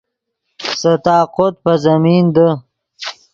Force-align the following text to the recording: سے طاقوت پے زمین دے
سے 0.79 0.91
طاقوت 1.05 1.53
پے 1.63 1.73
زمین 1.85 2.25
دے 2.35 2.47